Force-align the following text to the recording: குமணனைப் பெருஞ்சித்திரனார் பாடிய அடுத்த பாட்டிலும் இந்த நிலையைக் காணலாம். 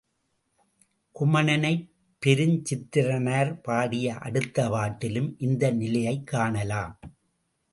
குமணனைப் 1.19 1.89
பெருஞ்சித்திரனார் 2.25 3.61
பாடிய 3.61 4.15
அடுத்த 4.15 4.69
பாட்டிலும் 4.69 5.35
இந்த 5.39 5.71
நிலையைக் 5.71 6.27
காணலாம். 6.27 6.99